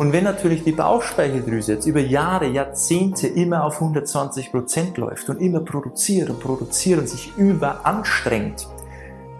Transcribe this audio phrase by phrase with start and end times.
[0.00, 5.42] Und wenn natürlich die Bauchspeicheldrüse jetzt über Jahre, Jahrzehnte immer auf 120 Prozent läuft und
[5.42, 8.66] immer produziert und produziert und sich überanstrengt,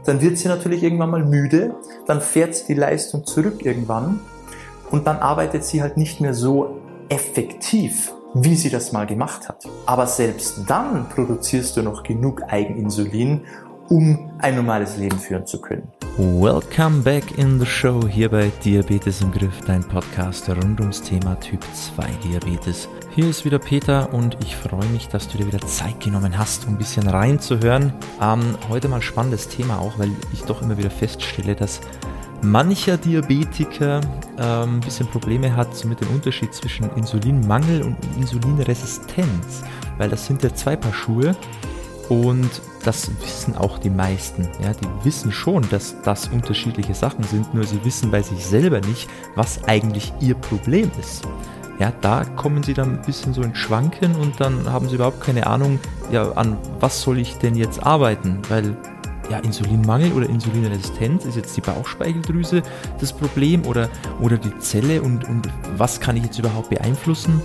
[0.04, 1.74] dann wird sie natürlich irgendwann mal müde,
[2.06, 4.20] dann fährt sie die Leistung zurück irgendwann
[4.90, 6.77] und dann arbeitet sie halt nicht mehr so
[7.08, 9.65] effektiv, wie sie das mal gemacht hat.
[9.87, 13.47] Aber selbst dann produzierst du noch genug Eigeninsulin,
[13.90, 15.86] um ein normales Leben führen zu können.
[16.16, 21.38] Welcome back in the show hier bei Diabetes im Griff, dein Podcast rund ums Thema
[21.40, 22.88] Typ 2 Diabetes.
[23.10, 26.66] Hier ist wieder Peter und ich freue mich, dass du dir wieder Zeit genommen hast,
[26.66, 27.92] um ein bisschen reinzuhören.
[28.22, 31.80] Ähm, heute mal spannendes Thema auch, weil ich doch immer wieder feststelle, dass
[32.42, 34.00] mancher Diabetiker
[34.38, 39.64] ähm, ein bisschen Probleme hat so mit dem Unterschied zwischen Insulinmangel und Insulinresistenz,
[39.98, 41.34] weil das sind ja zwei Paar Schuhe
[42.10, 42.50] und
[42.84, 44.48] das wissen auch die meisten.
[44.62, 48.80] Ja, die wissen schon, dass das unterschiedliche Sachen sind, nur sie wissen bei sich selber
[48.80, 51.23] nicht, was eigentlich ihr Problem ist.
[51.78, 55.23] Ja, da kommen sie dann ein bisschen so in Schwanken und dann haben sie überhaupt
[55.23, 55.79] keine Ahnung,
[56.10, 58.43] ja, an was soll ich denn jetzt arbeiten?
[58.49, 58.77] Weil
[59.30, 62.65] ja, Insulinmangel oder Insulinresistenz ist jetzt die Bauchspeicheldrüse
[62.99, 63.88] das Problem oder,
[64.21, 67.41] oder die Zelle und, und was kann ich jetzt überhaupt beeinflussen?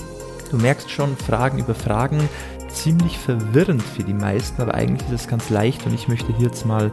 [0.50, 2.30] Du merkst schon, Fragen über Fragen,
[2.76, 6.48] ziemlich verwirrend für die meisten, aber eigentlich ist es ganz leicht und ich möchte hier
[6.48, 6.92] jetzt mal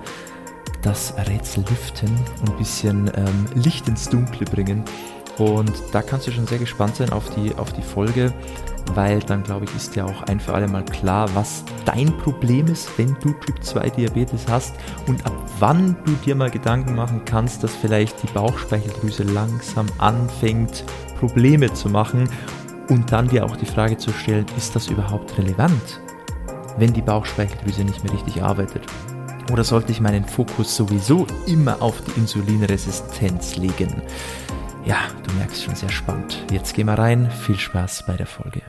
[0.82, 4.84] das Rätsel lüften und ein bisschen ähm, Licht ins Dunkle bringen.
[5.38, 8.32] Und da kannst du schon sehr gespannt sein auf die, auf die Folge,
[8.94, 12.66] weil dann glaube ich ist ja auch ein für alle Mal klar, was dein Problem
[12.66, 14.74] ist, wenn du Typ 2 Diabetes hast
[15.06, 20.84] und ab wann du dir mal Gedanken machen kannst, dass vielleicht die Bauchspeicheldrüse langsam anfängt,
[21.18, 22.28] Probleme zu machen
[22.92, 26.00] und dann dir auch die Frage zu stellen, ist das überhaupt relevant,
[26.76, 28.82] wenn die Bauchspeicheldrüse nicht mehr richtig arbeitet?
[29.50, 34.02] Oder sollte ich meinen Fokus sowieso immer auf die Insulinresistenz legen?
[34.84, 36.44] Ja, du merkst schon sehr spannend.
[36.50, 37.30] Jetzt gehen wir rein.
[37.30, 38.60] Viel Spaß bei der Folge.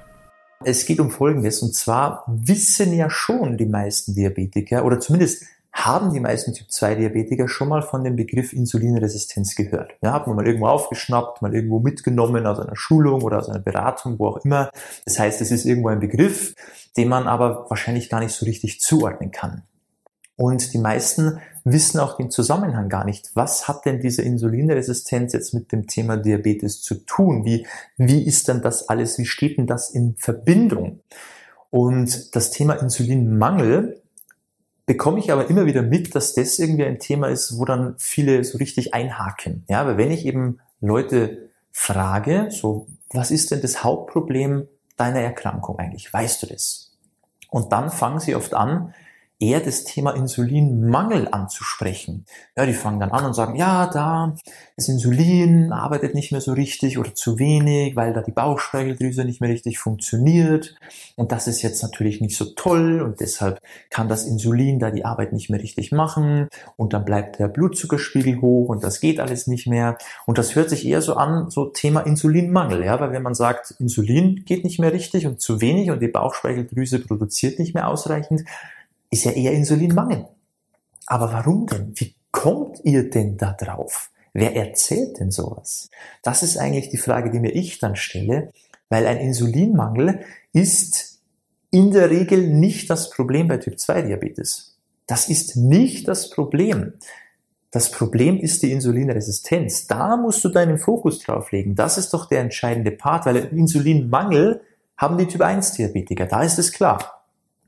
[0.64, 5.44] Es geht um Folgendes, und zwar wissen ja schon die meisten Diabetiker, oder zumindest
[5.74, 9.94] haben die meisten Typ-2-Diabetiker schon mal von dem Begriff Insulinresistenz gehört.
[10.02, 13.60] Ja, hat man mal irgendwo aufgeschnappt, mal irgendwo mitgenommen aus einer Schulung oder aus einer
[13.60, 14.70] Beratung, wo auch immer.
[15.06, 16.54] Das heißt, es ist irgendwo ein Begriff,
[16.96, 19.64] den man aber wahrscheinlich gar nicht so richtig zuordnen kann.
[20.36, 23.32] Und die meisten wissen auch den Zusammenhang gar nicht.
[23.34, 27.46] Was hat denn diese Insulinresistenz jetzt mit dem Thema Diabetes zu tun?
[27.46, 27.66] Wie,
[27.98, 29.18] wie ist denn das alles?
[29.18, 31.00] Wie steht denn das in Verbindung?
[31.70, 34.03] Und das Thema Insulinmangel
[34.86, 38.44] bekomme ich aber immer wieder mit, dass das irgendwie ein Thema ist, wo dann viele
[38.44, 39.64] so richtig einhaken.
[39.70, 44.68] Ja, weil wenn ich eben Leute frage, so, was ist denn das Hauptproblem
[44.98, 46.12] deiner Erkrankung eigentlich?
[46.12, 46.92] Weißt du das?
[47.50, 48.94] Und dann fangen sie oft an,
[49.44, 52.26] eher das Thema Insulinmangel anzusprechen.
[52.56, 54.36] Ja, die fangen dann an und sagen, ja, da,
[54.78, 59.42] das Insulin arbeitet nicht mehr so richtig oder zu wenig, weil da die Bauchspeicheldrüse nicht
[59.42, 60.76] mehr richtig funktioniert.
[61.16, 63.60] Und das ist jetzt natürlich nicht so toll und deshalb
[63.90, 68.40] kann das Insulin da die Arbeit nicht mehr richtig machen und dann bleibt der Blutzuckerspiegel
[68.40, 69.98] hoch und das geht alles nicht mehr.
[70.26, 73.76] Und das hört sich eher so an, so Thema Insulinmangel, ja, weil wenn man sagt,
[73.80, 78.44] Insulin geht nicht mehr richtig und zu wenig und die Bauchspeicheldrüse produziert nicht mehr ausreichend,
[79.14, 80.28] ist ja eher Insulinmangel.
[81.06, 81.94] Aber warum denn?
[81.96, 84.12] Wie kommt ihr denn da drauf?
[84.34, 85.90] Wer erzählt denn sowas?
[86.24, 88.52] Das ist eigentlich die Frage, die mir ich dann stelle,
[88.90, 91.22] weil ein Insulinmangel ist
[91.70, 94.78] in der Regel nicht das Problem bei Typ 2 Diabetes.
[95.06, 96.94] Das ist nicht das Problem.
[97.70, 99.88] Das Problem ist die Insulinresistenz.
[99.88, 101.76] Da musst du deinen Fokus drauf legen.
[101.76, 104.62] Das ist doch der entscheidende Part, weil Insulinmangel
[104.98, 106.26] haben die Typ 1 Diabetiker.
[106.26, 107.23] Da ist es klar.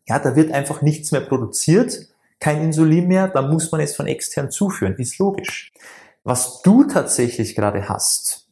[0.08, 2.08] Ja, da wird einfach nichts mehr produziert,
[2.40, 5.74] kein Insulin mehr, da muss man es von extern zuführen, ist logisch.
[6.24, 8.48] Was du tatsächlich gerade hast,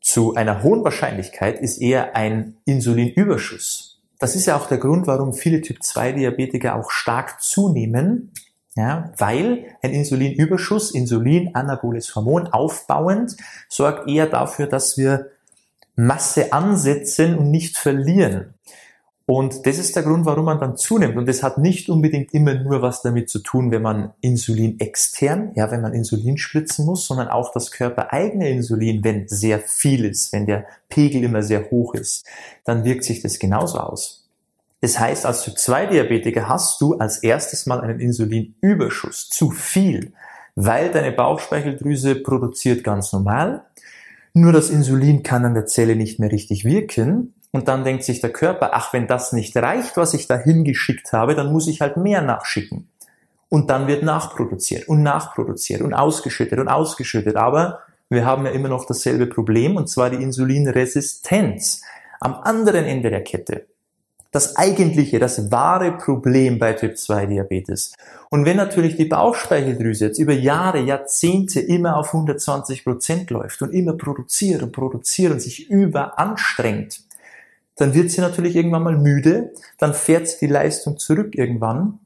[0.00, 4.02] zu einer hohen Wahrscheinlichkeit, ist eher ein Insulinüberschuss.
[4.18, 8.32] Das ist ja auch der Grund, warum viele Typ-2-Diabetiker auch stark zunehmen,
[8.76, 13.36] ja, weil ein Insulinüberschuss, Insulin, anaboles Hormon, aufbauend,
[13.68, 15.30] sorgt eher dafür, dass wir
[15.96, 18.53] Masse ansetzen und nicht verlieren.
[19.26, 21.16] Und das ist der Grund, warum man dann zunimmt.
[21.16, 25.52] Und das hat nicht unbedingt immer nur was damit zu tun, wenn man Insulin extern,
[25.54, 30.32] ja, wenn man Insulin spritzen muss, sondern auch das körpereigene Insulin, wenn sehr viel ist,
[30.34, 32.26] wenn der Pegel immer sehr hoch ist,
[32.64, 34.28] dann wirkt sich das genauso aus.
[34.82, 40.12] Das heißt, als Typ-2-Diabetiker hast du als erstes mal einen Insulinüberschuss, zu viel,
[40.54, 43.64] weil deine Bauchspeicheldrüse produziert ganz normal.
[44.34, 48.20] Nur das Insulin kann an der Zelle nicht mehr richtig wirken und dann denkt sich
[48.20, 51.80] der Körper, ach, wenn das nicht reicht, was ich da hingeschickt habe, dann muss ich
[51.80, 52.88] halt mehr nachschicken.
[53.48, 57.36] Und dann wird nachproduziert und nachproduziert und ausgeschüttet und ausgeschüttet.
[57.36, 57.78] Aber
[58.08, 61.82] wir haben ja immer noch dasselbe Problem, und zwar die Insulinresistenz
[62.18, 63.66] am anderen Ende der Kette.
[64.32, 67.92] Das eigentliche, das wahre Problem bei Typ 2 Diabetes.
[68.30, 73.72] Und wenn natürlich die Bauchspeicheldrüse jetzt über Jahre, Jahrzehnte immer auf 120 Prozent läuft und
[73.72, 77.04] immer produziert und produziert und sich überanstrengt,
[77.76, 81.98] dann wird sie natürlich irgendwann mal müde, dann fährt sie die Leistung zurück irgendwann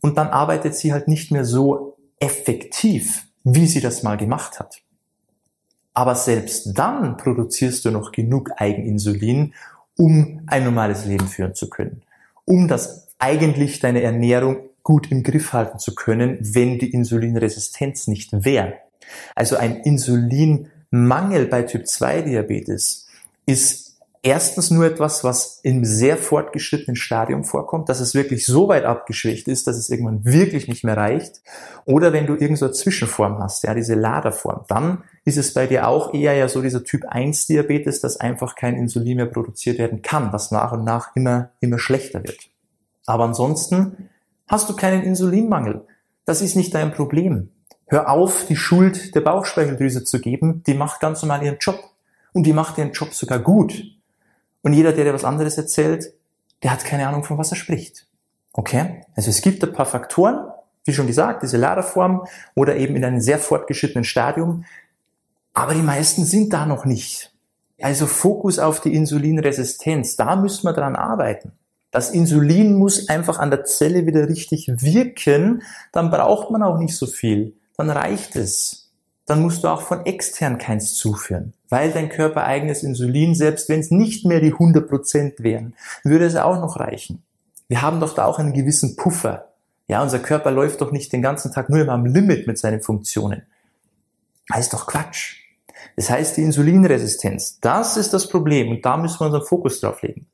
[0.00, 4.82] und dann arbeitet sie halt nicht mehr so effektiv, wie sie das mal gemacht hat.
[5.94, 9.54] Aber selbst dann produzierst du noch genug Eigeninsulin,
[9.96, 12.02] um ein normales Leben führen zu können,
[12.44, 18.30] um das eigentlich deine Ernährung gut im Griff halten zu können, wenn die Insulinresistenz nicht
[18.32, 18.74] wäre.
[19.34, 23.06] Also ein Insulinmangel bei Typ 2 Diabetes
[23.46, 23.91] ist
[24.22, 29.48] erstens nur etwas, was im sehr fortgeschrittenen Stadium vorkommt, dass es wirklich so weit abgeschwächt
[29.48, 31.42] ist, dass es irgendwann wirklich nicht mehr reicht.
[31.84, 35.66] Oder wenn du irgend so eine Zwischenform hast, ja, diese Laderform, dann ist es bei
[35.66, 39.78] dir auch eher ja so dieser Typ 1 Diabetes, dass einfach kein Insulin mehr produziert
[39.78, 42.48] werden kann, was nach und nach immer, immer schlechter wird.
[43.06, 44.08] Aber ansonsten
[44.46, 45.84] hast du keinen Insulinmangel.
[46.24, 47.50] Das ist nicht dein Problem.
[47.86, 50.62] Hör auf, die Schuld der Bauchspeicheldrüse zu geben.
[50.66, 51.82] Die macht ganz normal ihren Job.
[52.32, 53.82] Und die macht ihren Job sogar gut.
[54.62, 56.12] Und jeder, der dir was anderes erzählt,
[56.62, 58.06] der hat keine Ahnung, von was er spricht.
[58.52, 59.02] Okay?
[59.16, 60.50] Also es gibt ein paar Faktoren,
[60.84, 64.64] wie schon gesagt, diese Laderform oder eben in einem sehr fortgeschrittenen Stadium.
[65.54, 67.32] Aber die meisten sind da noch nicht.
[67.80, 71.52] Also Fokus auf die Insulinresistenz, da müssen wir dran arbeiten.
[71.90, 75.62] Das Insulin muss einfach an der Zelle wieder richtig wirken,
[75.92, 78.81] dann braucht man auch nicht so viel, dann reicht es.
[79.26, 83.80] Dann musst du auch von extern keins zuführen weil dein Körper eigenes Insulin, selbst wenn
[83.80, 85.74] es nicht mehr die 100% wären,
[86.04, 87.22] würde es auch noch reichen.
[87.66, 89.48] Wir haben doch da auch einen gewissen Puffer.
[89.88, 92.82] Ja, unser Körper läuft doch nicht den ganzen Tag nur immer am Limit mit seinen
[92.82, 93.44] Funktionen.
[94.48, 95.36] Das ist doch Quatsch.
[95.96, 100.02] Das heißt, die Insulinresistenz, das ist das Problem und da müssen wir unseren Fokus drauf
[100.02, 100.26] legen.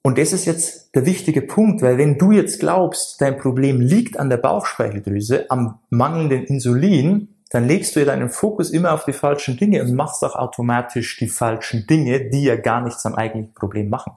[0.00, 4.18] Und das ist jetzt der wichtige Punkt, weil wenn du jetzt glaubst, dein Problem liegt
[4.18, 9.12] an der Bauchspeicheldrüse, am mangelnden Insulin, dann legst du ja deinen Fokus immer auf die
[9.12, 13.52] falschen Dinge und machst auch automatisch die falschen Dinge, die ja gar nichts am eigentlichen
[13.52, 14.14] Problem machen.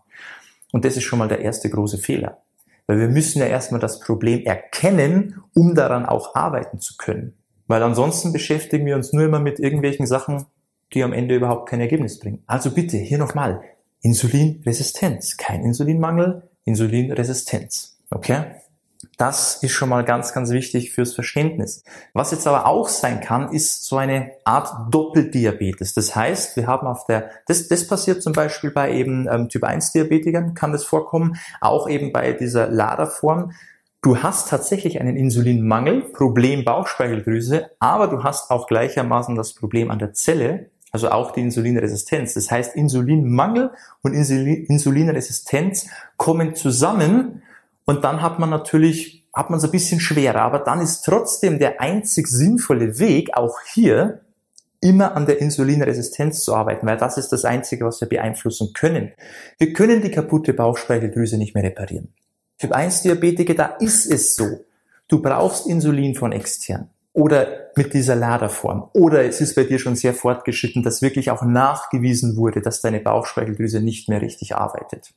[0.71, 2.41] Und das ist schon mal der erste große Fehler.
[2.87, 7.33] Weil wir müssen ja erstmal das Problem erkennen, um daran auch arbeiten zu können.
[7.67, 10.45] Weil ansonsten beschäftigen wir uns nur immer mit irgendwelchen Sachen,
[10.93, 12.43] die am Ende überhaupt kein Ergebnis bringen.
[12.47, 13.61] Also bitte, hier nochmal,
[14.01, 17.97] Insulinresistenz, kein Insulinmangel, Insulinresistenz.
[18.11, 18.43] Okay?
[19.17, 21.83] Das ist schon mal ganz, ganz wichtig fürs Verständnis.
[22.13, 25.93] Was jetzt aber auch sein kann, ist so eine Art Doppeldiabetes.
[25.93, 29.63] Das heißt, wir haben auf der, das, das passiert zum Beispiel bei eben ähm, Typ
[29.63, 33.51] 1 Diabetikern, kann das vorkommen, auch eben bei dieser Laderform.
[34.01, 39.99] Du hast tatsächlich einen Insulinmangel, Problem Bauchspeicheldrüse, aber du hast auch gleichermaßen das Problem an
[39.99, 42.35] der Zelle, also auch die Insulinresistenz.
[42.35, 43.71] Das heißt, Insulinmangel
[44.01, 47.41] und Insulinresistenz kommen zusammen
[47.85, 50.41] und dann hat man natürlich, hat man es ein bisschen schwerer.
[50.41, 54.21] Aber dann ist trotzdem der einzig sinnvolle Weg, auch hier,
[54.81, 59.13] immer an der Insulinresistenz zu arbeiten, weil das ist das Einzige, was wir beeinflussen können.
[59.57, 62.13] Wir können die kaputte Bauchspeicheldrüse nicht mehr reparieren.
[62.59, 64.65] Typ 1 Diabetiker, da ist es so.
[65.07, 68.89] Du brauchst Insulin von extern oder mit dieser Laderform.
[68.93, 72.99] Oder es ist bei dir schon sehr fortgeschritten, dass wirklich auch nachgewiesen wurde, dass deine
[72.99, 75.13] Bauchspeicheldrüse nicht mehr richtig arbeitet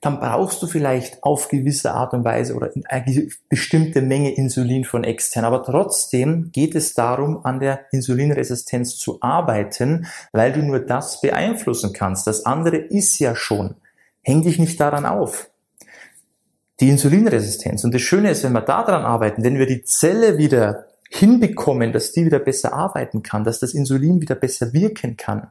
[0.00, 5.04] dann brauchst du vielleicht auf gewisse Art und Weise oder eine bestimmte Menge Insulin von
[5.04, 5.44] extern.
[5.44, 11.92] Aber trotzdem geht es darum, an der Insulinresistenz zu arbeiten, weil du nur das beeinflussen
[11.92, 12.26] kannst.
[12.26, 13.74] Das andere ist ja schon.
[14.22, 15.50] Häng dich nicht daran auf.
[16.80, 17.84] Die Insulinresistenz.
[17.84, 22.12] Und das Schöne ist, wenn wir daran arbeiten, wenn wir die Zelle wieder hinbekommen, dass
[22.12, 25.48] die wieder besser arbeiten kann, dass das Insulin wieder besser wirken kann,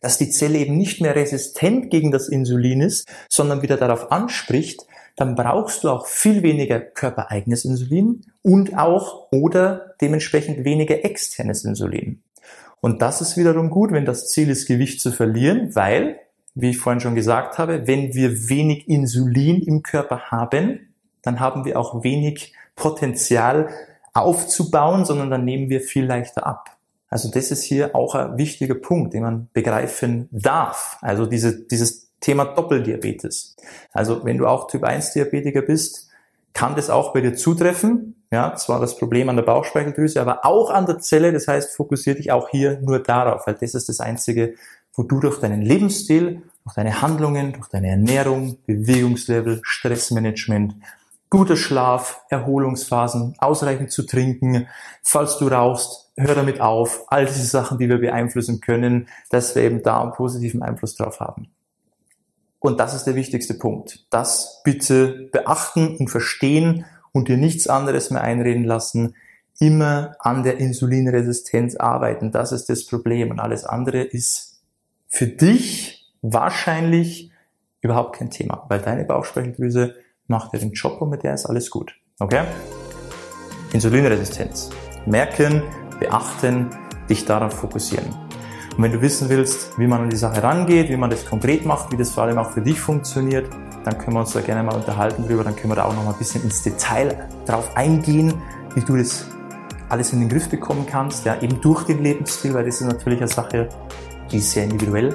[0.00, 4.86] dass die Zelle eben nicht mehr resistent gegen das Insulin ist, sondern wieder darauf anspricht,
[5.16, 12.20] dann brauchst du auch viel weniger körpereigenes Insulin und auch oder dementsprechend weniger externes Insulin.
[12.80, 16.20] Und das ist wiederum gut, wenn das Ziel ist, Gewicht zu verlieren, weil,
[16.54, 21.64] wie ich vorhin schon gesagt habe, wenn wir wenig Insulin im Körper haben, dann haben
[21.64, 23.70] wir auch wenig Potenzial
[24.12, 26.75] aufzubauen, sondern dann nehmen wir viel leichter ab.
[27.08, 30.98] Also das ist hier auch ein wichtiger Punkt, den man begreifen darf.
[31.00, 33.56] Also diese, dieses Thema Doppeldiabetes.
[33.92, 36.08] Also wenn du auch Typ 1 Diabetiker bist,
[36.52, 38.14] kann das auch bei dir zutreffen.
[38.32, 41.32] Ja, zwar das Problem an der Bauchspeicheldrüse, aber auch an der Zelle.
[41.32, 44.54] Das heißt, fokussiere dich auch hier nur darauf, weil das ist das Einzige,
[44.94, 50.74] wo du durch deinen Lebensstil, durch deine Handlungen, durch deine Ernährung, Bewegungslevel, Stressmanagement
[51.36, 54.68] guter Schlaf, Erholungsphasen, ausreichend zu trinken.
[55.02, 57.04] Falls du rauchst, hör damit auf.
[57.08, 61.20] All diese Sachen, die wir beeinflussen können, dass wir eben da einen positiven Einfluss drauf
[61.20, 61.48] haben.
[62.58, 64.06] Und das ist der wichtigste Punkt.
[64.08, 69.14] Das bitte beachten und verstehen und dir nichts anderes mehr einreden lassen.
[69.60, 72.32] Immer an der Insulinresistenz arbeiten.
[72.32, 73.30] Das ist das Problem.
[73.30, 74.62] Und alles andere ist
[75.06, 77.30] für dich wahrscheinlich
[77.82, 79.96] überhaupt kein Thema, weil deine Bauchspeicheldrüse
[80.28, 81.94] macht dir den Job und mit der ist alles gut.
[82.18, 82.42] Okay?
[83.72, 84.70] Insulinresistenz.
[85.06, 85.62] Merken,
[86.00, 86.70] beachten,
[87.08, 88.06] dich darauf fokussieren.
[88.76, 91.64] Und wenn du wissen willst, wie man an die Sache rangeht, wie man das konkret
[91.64, 93.48] macht, wie das vor allem auch für dich funktioniert,
[93.84, 96.04] dann können wir uns da gerne mal unterhalten drüber, dann können wir da auch noch
[96.04, 98.34] mal ein bisschen ins Detail drauf eingehen,
[98.74, 99.26] wie du das
[99.88, 103.20] alles in den Griff bekommen kannst, ja, eben durch den Lebensstil, weil das ist natürlich
[103.20, 103.68] eine Sache,
[104.30, 105.14] die ist sehr individuell.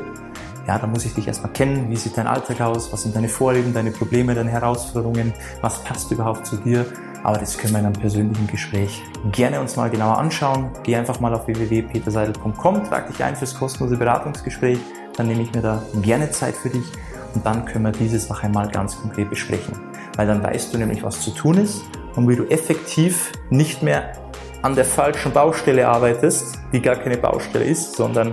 [0.68, 3.30] Ja, da muss ich dich erstmal kennen, wie sieht dein Alltag aus, was sind deine
[3.30, 6.86] Vorlieben, deine Probleme, deine Herausforderungen, was passt überhaupt zu dir?
[7.24, 9.01] Aber das können wir in einem persönlichen Gespräch
[9.32, 10.70] gerne uns mal genauer anschauen.
[10.84, 14.80] Geh einfach mal auf www.peterseidel.com, trag dich ein fürs kostenlose Beratungsgespräch,
[15.18, 16.86] dann nehme ich mir da gerne Zeit für dich
[17.34, 19.80] und dann können wir diese Sache mal ganz konkret besprechen.
[20.15, 21.84] Weil dann weißt du nämlich, was zu tun ist
[22.15, 24.13] und wie du effektiv nicht mehr
[24.62, 28.32] an der falschen Baustelle arbeitest, die gar keine Baustelle ist, sondern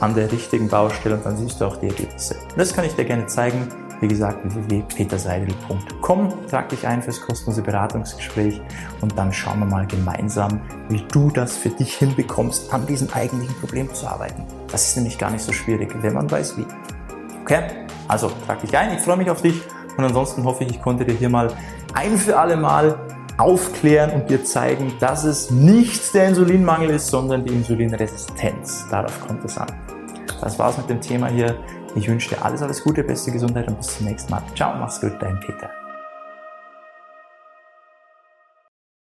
[0.00, 2.34] an der richtigen Baustelle und dann siehst du auch die Ergebnisse.
[2.34, 3.68] Und das kann ich dir gerne zeigen
[4.00, 6.46] wie gesagt, www.peterseidel.com.
[6.48, 8.60] Trag dich ein fürs kostenlose Beratungsgespräch
[9.00, 13.54] und dann schauen wir mal gemeinsam, wie du das für dich hinbekommst, an diesem eigentlichen
[13.56, 14.44] Problem zu arbeiten.
[14.70, 16.66] Das ist nämlich gar nicht so schwierig, wenn man weiß wie.
[17.42, 17.62] Okay?
[18.06, 19.60] Also trag dich ein, ich freue mich auf dich
[19.96, 21.52] und ansonsten hoffe ich, ich konnte dir hier mal
[21.94, 22.98] ein für alle Mal
[23.38, 28.86] aufklären und dir zeigen, dass es nicht der Insulinmangel ist, sondern die Insulinresistenz.
[28.90, 29.68] Darauf kommt es an.
[30.40, 31.56] Das war's mit dem Thema hier.
[31.94, 34.42] Ich wünsche dir alles, alles Gute, beste Gesundheit und bis zum nächsten Mal.
[34.54, 35.77] Ciao, mach's gut, dein Peter.